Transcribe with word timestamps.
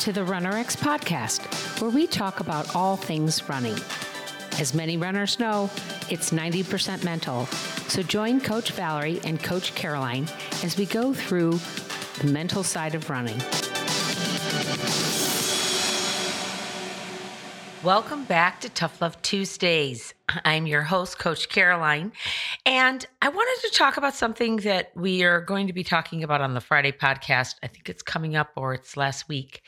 to 0.00 0.12
the 0.12 0.22
RunRx 0.22 0.78
podcast, 0.78 1.78
where 1.78 1.90
we 1.90 2.06
talk 2.06 2.40
about 2.40 2.74
all 2.74 2.96
things 2.96 3.46
running. 3.50 3.76
As 4.58 4.72
many 4.72 4.96
runners 4.96 5.38
know, 5.38 5.68
it's 6.08 6.30
90% 6.30 7.04
mental. 7.04 7.44
So 7.88 8.02
join 8.02 8.40
Coach 8.40 8.72
Valerie 8.72 9.20
and 9.24 9.42
Coach 9.42 9.74
Caroline 9.74 10.26
as 10.64 10.78
we 10.78 10.86
go 10.86 11.12
through 11.12 11.60
the 12.20 12.32
mental 12.32 12.62
side 12.62 12.94
of 12.94 13.10
running. 13.10 13.38
Welcome 17.82 18.24
back 18.24 18.60
to 18.60 18.70
Tough 18.70 19.02
Love 19.02 19.20
Tuesdays. 19.20 20.14
I'm 20.44 20.66
your 20.66 20.82
host, 20.82 21.18
Coach 21.18 21.50
Caroline, 21.50 22.12
and 22.66 23.04
I 23.22 23.28
wanted 23.28 23.68
to 23.68 23.76
talk 23.76 23.96
about 23.96 24.14
something 24.14 24.56
that 24.56 24.92
we 24.94 25.22
are 25.24 25.40
going 25.40 25.66
to 25.66 25.72
be 25.72 25.84
talking 25.84 26.22
about 26.22 26.40
on 26.40 26.54
the 26.54 26.60
Friday 26.60 26.92
podcast. 26.92 27.54
I 27.62 27.68
think 27.68 27.88
it's 27.88 28.02
coming 28.02 28.36
up 28.36 28.50
or 28.56 28.74
it's 28.74 28.96
last 28.96 29.28
week 29.28 29.62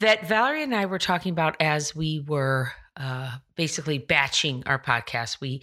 that 0.00 0.26
Valerie 0.26 0.62
and 0.62 0.74
I 0.74 0.86
were 0.86 0.98
talking 0.98 1.32
about 1.32 1.56
as 1.60 1.94
we 1.94 2.20
were 2.26 2.72
uh, 2.96 3.36
basically 3.54 3.98
batching 3.98 4.62
our 4.66 4.78
podcast. 4.78 5.40
We 5.40 5.62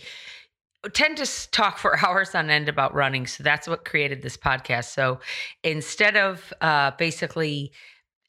tend 0.93 1.17
to 1.17 1.51
talk 1.51 1.77
for 1.77 1.97
hours 2.05 2.33
on 2.35 2.49
end 2.49 2.69
about 2.69 2.93
running, 2.93 3.27
so 3.27 3.43
that's 3.43 3.67
what 3.67 3.85
created 3.85 4.21
this 4.21 4.37
podcast. 4.37 4.85
So 4.93 5.19
instead 5.63 6.15
of 6.15 6.53
uh, 6.61 6.91
basically 6.97 7.71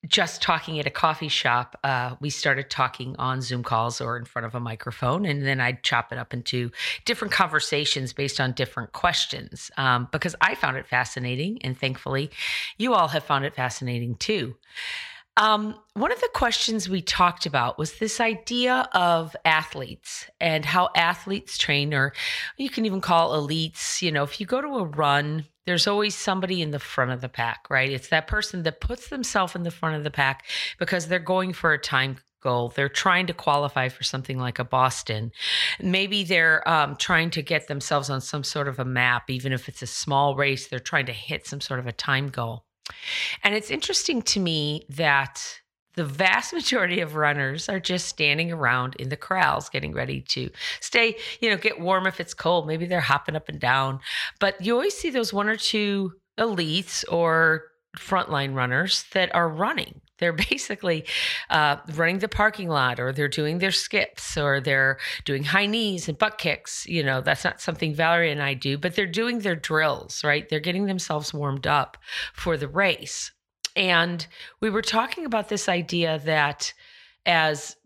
just 0.06 0.42
talking 0.42 0.78
at 0.78 0.86
a 0.86 0.90
coffee 0.90 1.28
shop, 1.28 1.78
uh, 1.84 2.16
we 2.20 2.30
started 2.30 2.70
talking 2.70 3.16
on 3.18 3.40
Zoom 3.40 3.62
calls 3.62 4.00
or 4.00 4.16
in 4.16 4.24
front 4.24 4.46
of 4.46 4.54
a 4.54 4.60
microphone, 4.60 5.24
and 5.24 5.44
then 5.44 5.60
I'd 5.60 5.82
chop 5.82 6.12
it 6.12 6.18
up 6.18 6.34
into 6.34 6.70
different 7.04 7.32
conversations 7.32 8.12
based 8.12 8.40
on 8.40 8.52
different 8.52 8.92
questions 8.92 9.70
um, 9.77 10.08
because 10.12 10.36
I 10.40 10.54
found 10.54 10.77
it 10.77 10.86
fascinating, 10.86 11.58
and 11.62 11.78
thankfully, 11.78 12.30
you 12.78 12.94
all 12.94 13.08
have 13.08 13.24
found 13.24 13.44
it 13.44 13.54
fascinating 13.54 14.16
too. 14.16 14.56
Um, 15.36 15.74
one 15.94 16.12
of 16.12 16.20
the 16.20 16.30
questions 16.33 16.89
we 16.89 17.02
talked 17.02 17.44
about 17.44 17.77
was 17.77 17.98
this 17.98 18.20
idea 18.20 18.89
of 18.92 19.34
athletes 19.44 20.30
and 20.41 20.64
how 20.64 20.91
athletes 20.94 21.58
train, 21.58 21.92
or 21.92 22.12
you 22.56 22.70
can 22.70 22.86
even 22.86 23.00
call 23.00 23.33
elites. 23.33 24.00
You 24.00 24.12
know, 24.12 24.22
if 24.22 24.39
you 24.41 24.46
go 24.46 24.61
to 24.61 24.68
a 24.68 24.84
run, 24.84 25.46
there's 25.67 25.87
always 25.87 26.15
somebody 26.15 26.62
in 26.62 26.70
the 26.70 26.79
front 26.79 27.11
of 27.11 27.20
the 27.20 27.29
pack, 27.29 27.67
right? 27.70 27.91
It's 27.91 28.09
that 28.09 28.27
person 28.27 28.62
that 28.65 28.81
puts 28.81 29.09
themselves 29.09 29.55
in 29.55 29.62
the 29.62 29.70
front 29.70 29.97
of 29.97 30.05
the 30.05 30.11
pack 30.11 30.45
because 30.79 31.09
they're 31.09 31.19
going 31.19 31.53
for 31.53 31.73
a 31.73 31.79
time 31.79 32.19
goal. 32.43 32.73
They're 32.77 32.89
trying 32.89 33.27
to 33.27 33.34
qualify 33.34 33.89
for 33.89 34.05
something 34.05 34.39
like 34.39 34.59
a 34.59 34.65
Boston. 34.65 35.33
Maybe 35.81 36.23
they're 36.23 36.67
um, 36.69 36.97
trying 36.97 37.31
to 37.31 37.42
get 37.42 37.67
themselves 37.67 38.11
on 38.11 38.20
some 38.20 38.45
sort 38.45 38.69
of 38.69 38.79
a 38.79 38.85
map, 38.85 39.31
even 39.31 39.53
if 39.53 39.69
it's 39.69 39.83
a 39.83 39.87
small 39.87 40.37
race, 40.37 40.69
they're 40.69 40.79
trying 40.79 41.07
to 41.07 41.12
hit 41.12 41.47
some 41.47 41.61
sort 41.61 41.81
of 41.81 41.87
a 41.87 41.92
time 41.92 42.29
goal. 42.29 42.67
And 43.42 43.55
it's 43.55 43.70
interesting 43.70 44.23
to 44.23 44.41
me 44.41 44.85
that 44.91 45.61
the 45.95 46.05
vast 46.05 46.53
majority 46.53 47.00
of 47.00 47.14
runners 47.14 47.69
are 47.69 47.81
just 47.81 48.06
standing 48.06 48.53
around 48.53 48.97
in 48.97 49.09
the 49.09 49.17
corrals 49.17 49.69
getting 49.69 49.92
ready 49.92 50.20
to 50.20 50.51
stay, 50.81 51.17
you 51.41 51.51
know, 51.51 51.56
get 51.56 51.81
warm 51.81 52.06
if 52.06 52.20
it's 52.20 52.34
cold. 52.34 52.67
Maybe 52.67 52.86
they're 52.86 53.01
hopping 53.01 53.36
up 53.36 53.48
and 53.48 53.61
down. 53.61 54.01
But 54.41 54.61
you 54.61 54.75
always 54.75 54.97
see 54.97 55.11
those 55.11 55.33
one 55.33 55.48
or 55.48 55.56
two 55.56 56.12
elites 56.39 57.05
or 57.11 57.64
frontline 57.98 58.55
runners 58.55 59.05
that 59.12 59.34
are 59.34 59.48
running. 59.48 60.01
They're 60.19 60.33
basically 60.33 61.06
uh, 61.51 61.78
running 61.95 62.20
the 62.20 62.29
parking 62.29 62.69
lot, 62.69 63.01
or 63.01 63.12
they're 63.12 63.27
doing 63.27 63.58
their 63.58 63.73
skips, 63.73 64.39
or 64.39 64.61
they're 64.61 64.98
doing 65.25 65.42
high 65.42 65.67
knees 65.67 66.08
and 66.08 66.17
butt 66.17 66.39
kicks. 66.39 66.86
You 66.86 67.03
know, 67.03 67.20
that's 67.20 67.42
not 67.42 67.61
something 67.61 67.97
Valerie 67.97 68.31
and 68.31 68.41
I 68.41 68.55
do, 68.55 68.79
but 68.79 68.95
they're 68.95 69.06
doing 69.06 69.41
their 69.41 69.56
drills, 69.56 70.23
right? 70.23 70.48
They're 70.48 70.61
getting 70.61 70.86
themselves 70.86 71.34
warmed 71.34 71.67
up 71.67 71.98
for 72.33 72.56
the 72.56 72.69
race. 72.69 73.33
And 73.77 74.27
we 74.61 74.70
were 74.70 74.83
talking 74.83 75.25
about 75.25 75.48
this 75.48 75.69
idea 75.69 76.20
that 76.25 76.72
as 77.27 77.77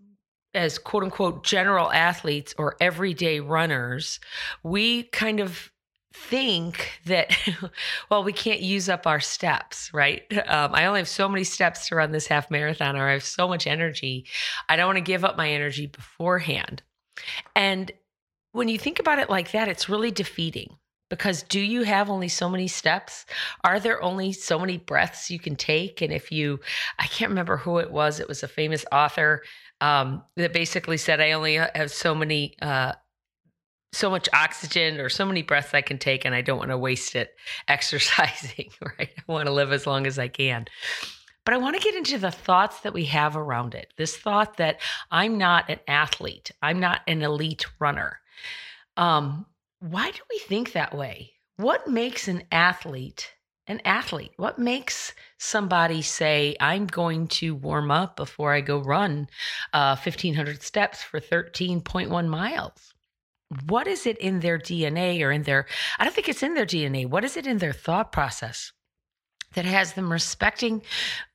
as 0.55 0.79
quote 0.79 1.05
unquote 1.05 1.45
general 1.45 1.93
athletes 1.93 2.55
or 2.59 2.77
everyday 2.81 3.41
runners, 3.41 4.19
we 4.63 5.05
kind 5.05 5.41
of 5.41 5.71
think 6.13 7.01
that 7.05 7.37
well 8.11 8.25
we 8.25 8.33
can't 8.33 8.61
use 8.61 8.89
up 8.89 9.07
our 9.07 9.21
steps 9.21 9.93
right? 9.93 10.23
Um, 10.49 10.75
i 10.75 10.87
only 10.87 11.01
have 11.01 11.09
so 11.09 11.29
many 11.29 11.45
steps 11.45 11.89
to 11.89 11.97
run 11.97 12.13
this 12.13 12.27
half 12.27 12.51
marathon 12.51 12.97
or 12.97 13.09
i 13.09 13.13
have 13.13 13.23
so 13.23 13.47
much 13.47 13.67
energy. 13.67 14.27
I 14.69 14.77
don't 14.77 14.87
want 14.87 14.97
to 14.97 15.03
give 15.03 15.25
up 15.25 15.37
my 15.37 15.51
energy 15.51 15.87
beforehand. 15.87 16.83
And 17.55 17.93
when 18.53 18.69
you 18.69 18.79
think 18.79 18.99
about 18.99 19.19
it 19.19 19.31
like 19.31 19.53
that 19.53 19.69
it's 19.69 19.89
really 19.89 20.11
defeating 20.11 20.77
because 21.09 21.43
do 21.45 21.61
you 21.61 21.83
have 21.83 22.11
only 22.11 22.29
so 22.29 22.49
many 22.49 22.69
steps 22.69 23.27
are 23.65 23.81
there 23.81 24.03
only 24.03 24.33
so 24.33 24.59
many 24.59 24.79
breaths 24.79 25.31
you 25.31 25.39
can 25.39 25.57
take 25.57 26.03
and 26.03 26.13
if 26.13 26.31
you 26.31 26.61
i 26.99 27.07
can't 27.07 27.31
remember 27.31 27.57
who 27.57 27.79
it 27.79 27.91
was 27.91 28.21
it 28.21 28.29
was 28.29 28.43
a 28.43 28.49
famous 28.49 28.85
author 28.93 29.43
um, 29.81 30.23
that 30.37 30.53
basically 30.53 30.97
said 30.97 31.21
i 31.21 31.33
only 31.33 31.55
have 31.55 31.91
so 31.91 32.15
many 32.15 32.55
uh, 32.63 32.93
so 33.93 34.11
much 34.11 34.29
oxygen 34.33 35.01
or 35.01 35.09
so 35.09 35.25
many 35.25 35.43
breaths 35.43 35.75
I 35.75 35.81
can 35.81 35.99
take, 35.99 36.25
and 36.25 36.35
I 36.35 36.43
don't 36.43 36.59
want 36.59 36.71
to 36.71 36.79
waste 36.79 37.17
it 37.17 37.35
exercising, 37.69 38.71
right? 38.99 39.11
I 39.17 39.33
want 39.33 39.47
to 39.47 39.53
live 39.53 39.73
as 39.73 39.87
long 39.87 40.07
as 40.07 40.19
I 40.19 40.29
can. 40.29 40.67
But 41.45 41.55
I 41.55 41.59
want 41.59 41.77
to 41.77 41.83
get 41.83 41.95
into 41.95 42.19
the 42.19 42.31
thoughts 42.31 42.81
that 42.81 42.93
we 42.93 43.07
have 43.07 43.35
around 43.35 43.75
it. 43.75 43.95
This 43.97 44.17
thought 44.17 44.59
that 44.59 44.81
I'm 45.11 45.39
not 45.39 45.71
an 45.71 45.81
athlete, 45.89 46.51
I'm 46.61 46.81
not 46.81 47.01
an 47.07 47.23
elite 47.23 47.67
runner. 47.79 48.21
Um, 48.97 49.47
why 49.81 50.11
do 50.11 50.21
we 50.31 50.39
think 50.39 50.73
that 50.73 50.95
way? 50.95 51.33
What 51.57 51.89
makes 51.89 52.29
an 52.29 52.45
athlete 52.53 53.33
an 53.67 53.83
athlete? 53.85 54.33
What 54.39 54.59
makes 54.59 55.13
somebody 55.37 56.01
say, 56.01 56.57
I'm 56.59 56.87
going 56.87 57.29
to 57.29 57.55
warm 57.55 57.91
up 57.91 58.17
before 58.17 58.55
I 58.55 58.63
go 58.63 58.79
run 58.79 59.29
uh, 59.75 59.95
1,500 59.95 60.63
steps 60.63 61.03
for 61.03 61.21
13.1 61.21 62.29
miles? 62.29 62.95
what 63.67 63.87
is 63.87 64.07
it 64.07 64.19
in 64.19 64.41
their 64.41 64.59
DNA 64.59 65.23
or 65.23 65.33
in 65.33 65.43
their, 65.43 65.67
I 65.99 66.05
don't 66.05 66.15
think 66.15 66.29
it's 66.29 66.43
in 66.43 66.55
their 66.55 66.67
DNA. 66.67 67.07
What 67.09 67.25
is 67.25 67.37
it 67.37 67.47
in 67.47 67.59
their 67.59 67.73
thought 67.73 68.13
process 68.13 68.73
that 69.55 69.65
has 69.65 69.95
them 69.95 70.13
respecting 70.13 70.83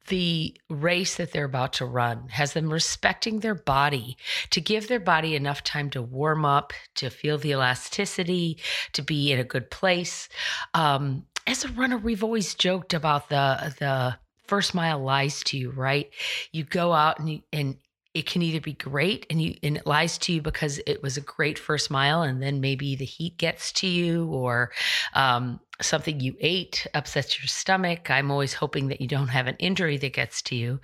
the 0.07 0.55
race 0.69 1.15
that 1.15 1.31
they're 1.31 1.45
about 1.45 1.73
to 1.73 1.85
run, 1.85 2.27
has 2.29 2.53
them 2.53 2.71
respecting 2.71 3.39
their 3.39 3.55
body, 3.55 4.17
to 4.49 4.59
give 4.59 4.87
their 4.87 4.99
body 4.99 5.35
enough 5.35 5.63
time 5.63 5.89
to 5.91 6.01
warm 6.01 6.43
up, 6.43 6.73
to 6.95 7.09
feel 7.09 7.37
the 7.37 7.51
elasticity, 7.51 8.57
to 8.91 9.01
be 9.01 9.31
in 9.31 9.39
a 9.39 9.45
good 9.45 9.71
place. 9.71 10.27
Um, 10.73 11.25
as 11.47 11.63
a 11.63 11.69
runner, 11.69 11.97
we've 11.97 12.23
always 12.23 12.53
joked 12.55 12.93
about 12.93 13.29
the, 13.29 13.73
the, 13.79 14.15
first 14.45 14.75
mile 14.75 14.99
lies 14.99 15.41
to 15.43 15.57
you, 15.57 15.71
right? 15.71 16.09
You 16.51 16.63
go 16.65 16.91
out 16.91 17.17
and 17.17 17.29
you, 17.29 17.41
and 17.53 17.77
it 18.13 18.25
can 18.27 18.41
either 18.41 18.61
be 18.61 18.73
great 18.73 19.25
and 19.29 19.41
you 19.41 19.55
and 19.63 19.77
it 19.77 19.87
lies 19.87 20.17
to 20.19 20.33
you 20.33 20.41
because 20.41 20.79
it 20.85 21.01
was 21.01 21.17
a 21.17 21.21
great 21.21 21.57
first 21.57 21.89
mile 21.89 22.21
and 22.21 22.43
then 22.43 22.61
maybe 22.61 22.95
the 22.95 23.05
heat 23.05 23.37
gets 23.37 23.71
to 23.71 23.87
you 23.87 24.27
or 24.27 24.71
um, 25.13 25.59
something 25.83 26.19
you 26.19 26.35
ate 26.39 26.87
upsets 26.93 27.39
your 27.39 27.47
stomach 27.47 28.09
i'm 28.09 28.31
always 28.31 28.53
hoping 28.53 28.87
that 28.87 29.01
you 29.01 29.07
don't 29.07 29.27
have 29.27 29.47
an 29.47 29.55
injury 29.59 29.97
that 29.97 30.13
gets 30.13 30.41
to 30.41 30.55
you 30.55 30.79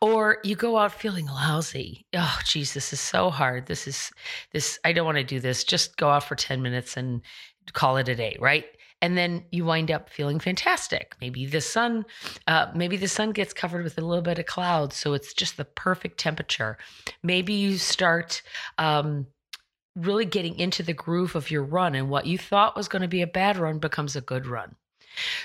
or 0.00 0.38
you 0.44 0.56
go 0.56 0.76
out 0.76 0.92
feeling 0.92 1.26
lousy 1.26 2.06
oh 2.14 2.38
geez 2.44 2.74
this 2.74 2.92
is 2.92 3.00
so 3.00 3.30
hard 3.30 3.66
this 3.66 3.86
is 3.86 4.10
this 4.52 4.78
i 4.84 4.92
don't 4.92 5.06
want 5.06 5.18
to 5.18 5.24
do 5.24 5.40
this 5.40 5.64
just 5.64 5.96
go 5.96 6.08
out 6.08 6.24
for 6.24 6.34
10 6.34 6.62
minutes 6.62 6.96
and 6.96 7.22
call 7.72 7.96
it 7.96 8.08
a 8.08 8.14
day 8.14 8.36
right 8.40 8.66
and 9.00 9.16
then 9.16 9.44
you 9.50 9.64
wind 9.64 9.90
up 9.90 10.10
feeling 10.10 10.40
fantastic. 10.40 11.14
Maybe 11.20 11.46
the 11.46 11.60
sun, 11.60 12.04
uh, 12.46 12.66
maybe 12.74 12.96
the 12.96 13.08
sun 13.08 13.30
gets 13.30 13.52
covered 13.52 13.84
with 13.84 13.98
a 13.98 14.04
little 14.04 14.22
bit 14.22 14.38
of 14.38 14.46
clouds, 14.46 14.96
so 14.96 15.14
it's 15.14 15.32
just 15.32 15.56
the 15.56 15.64
perfect 15.64 16.18
temperature. 16.18 16.78
Maybe 17.22 17.52
you 17.52 17.78
start. 17.78 18.42
Um, 18.76 19.26
really 19.98 20.24
getting 20.24 20.58
into 20.58 20.82
the 20.82 20.92
groove 20.92 21.34
of 21.34 21.50
your 21.50 21.62
run 21.62 21.94
and 21.94 22.08
what 22.08 22.26
you 22.26 22.38
thought 22.38 22.76
was 22.76 22.88
going 22.88 23.02
to 23.02 23.08
be 23.08 23.22
a 23.22 23.26
bad 23.26 23.56
run 23.56 23.78
becomes 23.78 24.16
a 24.16 24.20
good 24.20 24.46
run. 24.46 24.76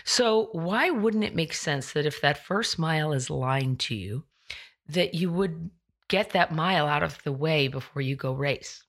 So, 0.03 0.49
why 0.51 0.91
wouldn't 0.91 1.23
it 1.23 1.35
make 1.35 1.53
sense 1.53 1.93
that 1.93 2.05
if 2.05 2.21
that 2.21 2.45
first 2.45 2.77
mile 2.77 3.11
is 3.13 3.29
lying 3.29 3.75
to 3.77 3.95
you, 3.95 4.23
that 4.87 5.15
you 5.15 5.31
would 5.31 5.71
get 6.07 6.31
that 6.31 6.53
mile 6.53 6.85
out 6.85 7.01
of 7.01 7.21
the 7.23 7.31
way 7.31 7.67
before 7.67 8.01
you 8.01 8.15
go 8.15 8.33
race? 8.33 8.83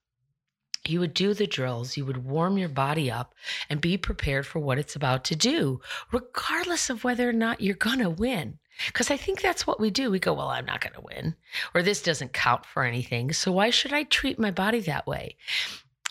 You 0.89 1.01
would 1.01 1.15
do 1.15 1.35
the 1.35 1.47
drills, 1.47 1.97
you 1.97 2.05
would 2.05 2.25
warm 2.25 2.59
your 2.59 2.69
body 2.69 3.11
up 3.11 3.35
and 3.69 3.81
be 3.81 3.97
prepared 3.97 4.47
for 4.47 4.59
what 4.59 4.79
it's 4.79 4.97
about 4.97 5.25
to 5.25 5.37
do, 5.37 5.81
regardless 6.13 6.91
of 6.91 7.05
whether 7.05 7.29
or 7.29 7.33
not 7.33 7.61
you're 7.61 7.75
going 7.75 8.01
to 8.01 8.11
win. 8.11 8.59
Because 8.87 9.11
I 9.11 9.17
think 9.17 9.41
that's 9.41 9.67
what 9.67 9.79
we 9.79 9.91
do. 9.91 10.11
We 10.11 10.19
go, 10.19 10.33
well, 10.33 10.49
I'm 10.49 10.67
not 10.67 10.81
going 10.81 10.95
to 10.95 11.01
win, 11.01 11.37
or 11.75 11.83
this 11.83 12.03
doesn't 12.03 12.33
count 12.33 12.67
for 12.67 12.83
anything. 12.83 13.33
So 13.33 13.53
why 13.53 13.71
should 13.71 13.93
I 13.93 14.03
treat 14.03 14.39
my 14.39 14.51
body 14.51 14.81
that 14.81 15.07
way? 15.07 15.37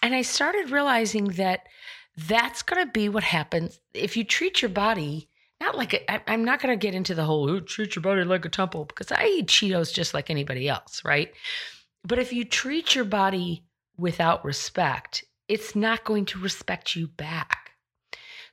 And 0.01 0.15
I 0.15 0.21
started 0.21 0.69
realizing 0.69 1.25
that 1.29 1.67
that's 2.15 2.61
going 2.61 2.85
to 2.85 2.91
be 2.91 3.09
what 3.09 3.23
happens 3.23 3.79
if 3.93 4.15
you 4.15 4.23
treat 4.23 4.61
your 4.61 4.69
body 4.69 5.29
not 5.63 5.77
like 5.77 5.93
a, 5.93 6.29
I'm 6.29 6.43
not 6.43 6.61
going 6.61 6.77
to 6.77 6.81
get 6.81 6.93
into 6.93 7.15
the 7.15 7.23
whole 7.23 7.49
oh, 7.49 7.59
treat 7.61 7.95
your 7.95 8.03
body 8.03 8.23
like 8.23 8.43
a 8.43 8.49
temple 8.49 8.85
because 8.85 9.11
I 9.11 9.25
eat 9.25 9.47
Cheetos 9.47 9.93
just 9.93 10.13
like 10.13 10.29
anybody 10.29 10.67
else, 10.67 11.01
right? 11.05 11.31
But 12.03 12.19
if 12.19 12.33
you 12.33 12.43
treat 12.43 12.95
your 12.95 13.05
body 13.05 13.63
without 13.97 14.43
respect, 14.43 15.23
it's 15.47 15.75
not 15.75 16.03
going 16.03 16.25
to 16.25 16.39
respect 16.39 16.95
you 16.95 17.07
back. 17.07 17.71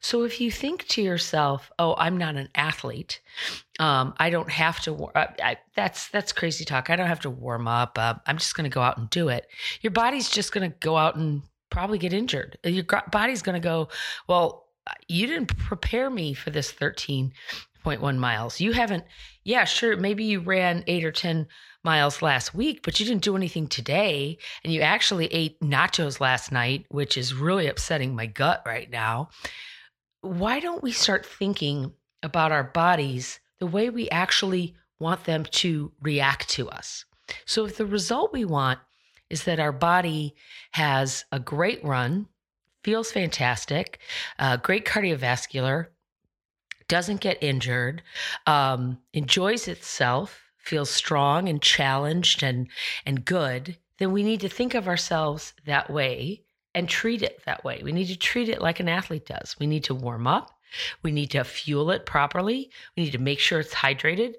So 0.02 0.22
if 0.25 0.40
you 0.40 0.50
think 0.50 0.87
to 0.88 1.02
yourself, 1.02 1.70
"Oh, 1.78 1.94
I'm 1.98 2.16
not 2.16 2.37
an 2.37 2.48
athlete. 2.54 3.20
Um, 3.78 4.14
I 4.19 4.31
don't 4.31 4.50
have 4.50 4.81
to." 4.81 4.92
War- 4.94 5.16
I, 5.16 5.28
I, 5.42 5.56
that's 5.76 6.08
that's 6.08 6.32
crazy 6.32 6.64
talk. 6.64 6.88
I 6.88 6.96
don't 6.96 7.06
have 7.06 7.20
to 7.20 7.31
warm 7.31 7.69
up. 7.69 7.98
Uh, 7.98 8.14
I'm 8.26 8.38
just 8.38 8.54
going 8.54 8.69
to 8.69 8.75
go 8.75 8.81
out 8.81 8.96
and 8.96 9.10
do 9.10 9.28
it. 9.28 9.46
Your 9.82 9.90
body's 9.90 10.31
just 10.31 10.52
going 10.52 10.70
to 10.70 10.76
go 10.78 10.96
out 10.96 11.16
and 11.16 11.43
probably 11.69 11.98
get 11.98 12.14
injured. 12.14 12.58
Your 12.64 12.84
body's 13.12 13.43
going 13.43 13.60
to 13.60 13.66
go, 13.66 13.88
"Well, 14.26 14.69
you 15.08 15.26
didn't 15.26 15.56
prepare 15.56 16.08
me 16.08 16.32
for 16.32 16.50
this 16.50 16.70
13.1 17.85 18.19
miles. 18.19 18.61
You 18.61 18.73
haven't. 18.73 19.05
Yeah, 19.44 19.65
sure. 19.65 19.97
Maybe 19.97 20.25
you 20.25 20.41
ran 20.41 20.85
eight 20.87 21.05
or 21.05 21.12
10 21.12 21.47
miles 21.82 22.23
last 22.23 22.55
week, 22.55 22.82
but 22.82 23.00
you 23.00 23.06
didn't 23.06 23.23
do 23.23 23.37
anything 23.37 23.67
today. 23.67 24.38
And 24.65 24.73
you 24.73 24.82
actually 24.82 25.27
ate 25.27 25.61
nachos 25.61 26.21
last 26.21 26.53
night, 26.53 26.87
which 26.88 27.17
is 27.17 27.35
really 27.35 27.67
upsetting 27.67 28.15
my 28.15 28.27
gut 28.27 28.62
right 28.67 28.91
now. 28.91 29.31
Why 30.21 30.61
don't 30.61 30.82
we 30.82 30.93
start 30.93 31.25
thinking 31.25 31.93
about 32.23 32.53
our 32.53 32.65
bodies 32.65 33.41
the 33.59 33.67
way 33.67 33.88
we 33.88 34.11
actually 34.11 34.75
want 34.99 35.25
them 35.25 35.44
to 35.44 35.93
react 36.03 36.49
to 36.50 36.69
us? 36.69 37.06
So, 37.47 37.65
if 37.65 37.77
the 37.77 37.87
result 37.87 38.32
we 38.32 38.44
want 38.44 38.81
is 39.31 39.44
that 39.44 39.61
our 39.61 39.73
body 39.73 40.35
has 40.73 41.25
a 41.32 41.38
great 41.38 41.82
run, 41.85 42.27
feels 42.82 43.12
fantastic, 43.12 44.00
uh, 44.38 44.56
great 44.56 44.85
cardiovascular, 44.85 45.87
doesn't 46.90 47.20
get 47.20 47.42
injured, 47.42 48.02
um, 48.46 48.98
enjoys 49.12 49.69
itself, 49.69 50.42
feels 50.58 50.90
strong 50.90 51.48
and 51.48 51.62
challenged 51.62 52.42
and 52.42 52.69
and 53.06 53.25
good, 53.25 53.78
then 53.98 54.12
we 54.12 54.25
need 54.25 54.40
to 54.40 54.48
think 54.48 54.75
of 54.75 54.88
ourselves 54.88 55.54
that 55.66 55.88
way 55.88 56.42
and 56.75 56.88
treat 56.88 57.22
it 57.22 57.42
that 57.46 57.64
way. 57.64 57.81
We 57.82 57.92
need 57.92 58.06
to 58.06 58.19
treat 58.19 58.48
it 58.48 58.60
like 58.60 58.81
an 58.81 58.88
athlete 58.88 59.26
does. 59.26 59.56
We 59.60 59.66
need 59.66 59.84
to 59.84 59.94
warm 59.94 60.26
up. 60.26 60.50
We 61.02 61.12
need 61.12 61.31
to 61.31 61.44
fuel 61.44 61.90
it 61.90 62.06
properly. 62.06 62.70
We 62.96 63.04
need 63.04 63.12
to 63.12 63.19
make 63.19 63.38
sure 63.38 63.60
it's 63.60 63.75
hydrated. 63.75 64.34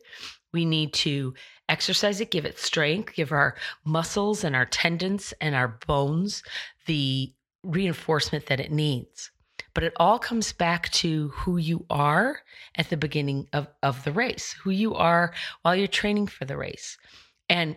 We 0.54 0.65
need 0.65 0.94
to 1.06 1.33
exercise 1.69 2.19
it, 2.19 2.31
give 2.31 2.45
it 2.45 2.59
strength, 2.59 3.13
give 3.13 3.31
our 3.31 3.56
muscles 3.86 4.44
and 4.44 4.56
our 4.56 4.65
tendons 4.65 5.33
and 5.39 5.56
our 5.56 5.80
bones 5.88 6.44
the 6.86 7.33
reinforcement 7.63 8.47
that 8.47 8.59
it 8.59 8.71
needs. 8.71 9.31
But 9.73 9.83
it 9.83 9.94
all 9.97 10.19
comes 10.19 10.53
back 10.53 10.89
to 10.91 11.29
who 11.29 11.57
you 11.57 11.85
are 11.89 12.39
at 12.75 12.89
the 12.89 12.97
beginning 12.97 13.47
of, 13.53 13.68
of 13.83 14.03
the 14.03 14.12
race, 14.12 14.53
who 14.53 14.71
you 14.71 14.95
are 14.95 15.33
while 15.62 15.75
you're 15.75 15.88
training 15.88 16.27
for 16.27 16.45
the 16.45 16.57
race. 16.57 16.97
And 17.50 17.75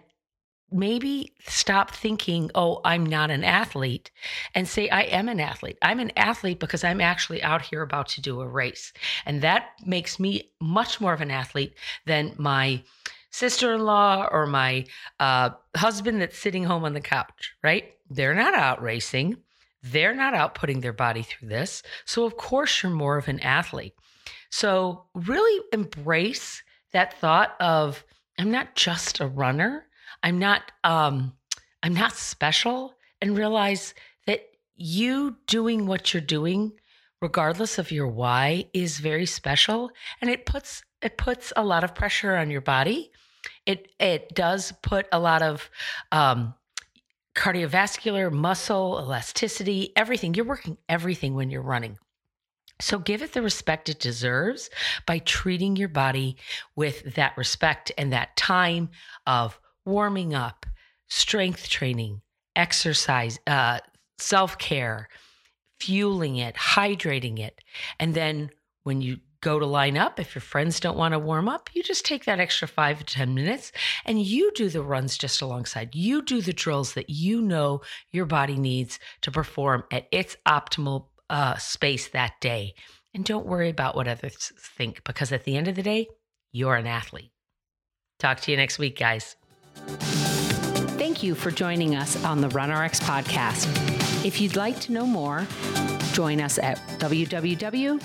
maybe 0.70 1.32
stop 1.46 1.92
thinking, 1.92 2.50
oh, 2.54 2.80
I'm 2.84 3.06
not 3.06 3.30
an 3.30 3.44
athlete, 3.44 4.10
and 4.54 4.66
say, 4.66 4.88
I 4.88 5.02
am 5.02 5.28
an 5.28 5.38
athlete. 5.38 5.78
I'm 5.82 6.00
an 6.00 6.10
athlete 6.16 6.58
because 6.58 6.82
I'm 6.82 7.00
actually 7.00 7.42
out 7.42 7.62
here 7.62 7.82
about 7.82 8.08
to 8.08 8.20
do 8.20 8.40
a 8.40 8.48
race. 8.48 8.92
And 9.24 9.40
that 9.42 9.68
makes 9.86 10.18
me 10.18 10.50
much 10.60 11.00
more 11.00 11.12
of 11.12 11.20
an 11.20 11.30
athlete 11.30 11.74
than 12.06 12.34
my 12.38 12.82
sister 13.30 13.74
in 13.74 13.80
law 13.80 14.28
or 14.30 14.46
my 14.46 14.86
uh, 15.20 15.50
husband 15.76 16.20
that's 16.20 16.38
sitting 16.38 16.64
home 16.64 16.84
on 16.84 16.94
the 16.94 17.00
couch, 17.00 17.54
right? 17.62 17.92
They're 18.10 18.34
not 18.34 18.54
out 18.54 18.82
racing. 18.82 19.36
They're 19.84 20.14
not 20.14 20.34
out 20.34 20.54
putting 20.54 20.80
their 20.80 20.92
body 20.92 21.22
through 21.22 21.48
this. 21.48 21.82
So, 22.06 22.24
of 22.24 22.36
course, 22.36 22.82
you're 22.82 22.92
more 22.92 23.18
of 23.18 23.28
an 23.28 23.40
athlete. 23.40 23.94
So, 24.50 25.04
really 25.14 25.62
embrace 25.72 26.62
that 26.92 27.20
thought 27.20 27.54
of 27.60 28.04
I'm 28.38 28.50
not 28.50 28.74
just 28.74 29.20
a 29.20 29.26
runner. 29.26 29.86
I'm 30.22 30.38
not 30.38 30.72
um 30.82 31.34
I'm 31.82 31.94
not 31.94 32.16
special 32.16 32.94
and 33.20 33.36
realize 33.36 33.94
that 34.26 34.40
you 34.74 35.36
doing 35.46 35.86
what 35.86 36.14
you're 36.14 36.20
doing 36.20 36.72
regardless 37.20 37.78
of 37.78 37.90
your 37.90 38.08
why 38.08 38.66
is 38.72 38.98
very 38.98 39.26
special 39.26 39.90
and 40.20 40.30
it 40.30 40.46
puts 40.46 40.82
it 41.02 41.18
puts 41.18 41.52
a 41.56 41.64
lot 41.64 41.84
of 41.84 41.94
pressure 41.94 42.36
on 42.36 42.50
your 42.50 42.60
body. 42.60 43.10
It 43.66 43.88
it 44.00 44.34
does 44.34 44.72
put 44.82 45.06
a 45.12 45.18
lot 45.18 45.42
of 45.42 45.68
um 46.10 46.54
cardiovascular, 47.44 48.32
muscle, 48.32 48.98
elasticity, 48.98 49.92
everything. 49.96 50.32
You're 50.32 50.46
working 50.46 50.78
everything 50.88 51.34
when 51.34 51.50
you're 51.50 51.60
running. 51.60 51.98
So 52.80 52.98
give 52.98 53.20
it 53.20 53.34
the 53.34 53.42
respect 53.42 53.90
it 53.90 54.00
deserves 54.00 54.70
by 55.04 55.18
treating 55.18 55.76
your 55.76 55.90
body 55.90 56.38
with 56.74 57.14
that 57.16 57.36
respect 57.36 57.92
and 57.98 58.14
that 58.14 58.34
time 58.38 58.88
of 59.26 59.60
warming 59.84 60.32
up, 60.32 60.64
strength 61.08 61.68
training, 61.68 62.22
exercise, 62.56 63.38
uh, 63.46 63.80
self 64.18 64.56
care, 64.56 65.10
fueling 65.78 66.36
it, 66.36 66.54
hydrating 66.54 67.38
it. 67.38 67.60
And 68.00 68.14
then 68.14 68.50
when 68.84 69.02
you 69.02 69.18
go 69.44 69.58
to 69.58 69.66
line 69.66 69.98
up. 69.98 70.18
If 70.18 70.34
your 70.34 70.42
friends 70.42 70.80
don't 70.80 70.96
want 70.96 71.12
to 71.12 71.18
warm 71.18 71.48
up, 71.48 71.68
you 71.74 71.82
just 71.82 72.06
take 72.06 72.24
that 72.24 72.40
extra 72.40 72.66
five 72.66 72.98
to 72.98 73.04
10 73.04 73.34
minutes 73.34 73.70
and 74.06 74.20
you 74.20 74.50
do 74.52 74.70
the 74.70 74.82
runs 74.82 75.18
just 75.18 75.42
alongside. 75.42 75.94
You 75.94 76.22
do 76.22 76.40
the 76.40 76.54
drills 76.54 76.94
that 76.94 77.10
you 77.10 77.42
know 77.42 77.82
your 78.10 78.24
body 78.24 78.56
needs 78.56 78.98
to 79.20 79.30
perform 79.30 79.84
at 79.92 80.08
its 80.10 80.36
optimal 80.48 81.08
uh, 81.28 81.56
space 81.56 82.08
that 82.08 82.40
day. 82.40 82.74
And 83.12 83.24
don't 83.24 83.46
worry 83.46 83.68
about 83.68 83.94
what 83.94 84.08
others 84.08 84.50
think 84.58 85.04
because 85.04 85.30
at 85.30 85.44
the 85.44 85.56
end 85.56 85.68
of 85.68 85.76
the 85.76 85.82
day, 85.82 86.08
you're 86.50 86.74
an 86.74 86.86
athlete. 86.86 87.30
Talk 88.18 88.40
to 88.40 88.50
you 88.50 88.56
next 88.56 88.78
week, 88.78 88.98
guys. 88.98 89.36
Thank 90.96 91.22
you 91.22 91.34
for 91.34 91.50
joining 91.50 91.94
us 91.94 92.22
on 92.24 92.40
the 92.40 92.48
RunRx 92.48 93.00
podcast. 93.02 94.03
If 94.24 94.40
you'd 94.40 94.56
like 94.56 94.80
to 94.80 94.92
know 94.92 95.06
more, 95.06 95.46
join 96.12 96.40
us 96.40 96.58
at 96.58 96.78
www.runrx.fit. 96.98 98.00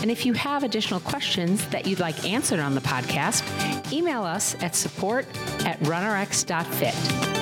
And 0.00 0.10
if 0.10 0.24
you 0.24 0.32
have 0.32 0.62
additional 0.62 1.00
questions 1.00 1.66
that 1.68 1.86
you'd 1.86 2.00
like 2.00 2.24
answered 2.24 2.60
on 2.60 2.74
the 2.74 2.80
podcast, 2.80 3.92
email 3.92 4.22
us 4.22 4.54
at 4.62 4.74
support 4.74 5.26
at 5.66 5.78
runrx.fit. 5.80 7.37